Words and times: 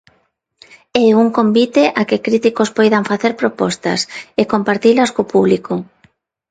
É 1.03 1.05
un 1.23 1.27
convite 1.37 1.83
a 1.99 2.01
que 2.09 2.23
críticos 2.27 2.73
poidan 2.77 3.07
facer 3.11 3.33
propostas, 3.41 3.99
e 4.41 4.43
compartilas 4.53 5.09
co 5.15 5.23
público. 5.33 5.73